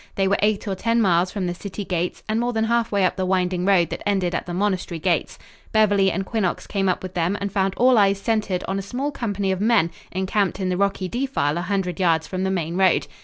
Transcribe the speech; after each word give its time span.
They 0.15 0.27
were 0.27 0.39
eight 0.41 0.67
or 0.67 0.73
ten 0.73 0.99
miles 0.99 1.29
from 1.31 1.45
the 1.45 1.53
city 1.53 1.85
gates 1.85 2.23
and 2.27 2.39
more 2.39 2.53
than 2.53 2.63
half 2.63 2.91
way 2.91 3.05
up 3.05 3.17
the 3.17 3.23
winding 3.27 3.65
road 3.65 3.91
that 3.91 4.01
ended 4.03 4.33
at 4.33 4.47
the 4.47 4.53
monastery 4.55 4.97
gates. 4.97 5.37
Beverly 5.73 6.09
and 6.11 6.25
Quinnox 6.25 6.65
came 6.65 6.89
up 6.89 7.03
with 7.03 7.13
them 7.13 7.37
and 7.39 7.51
found 7.51 7.75
all 7.77 7.99
eyes 7.99 8.19
centered 8.19 8.63
on 8.67 8.79
a 8.79 8.81
small 8.81 9.11
company 9.11 9.51
of 9.51 9.61
men 9.61 9.91
encamped 10.11 10.59
in 10.59 10.69
the 10.69 10.75
rocky 10.75 11.07
defile 11.07 11.55
a 11.55 11.61
hundred 11.61 11.99
yards 11.99 12.25
from 12.25 12.41
the 12.43 12.49
main 12.49 12.77
road. 12.77 13.05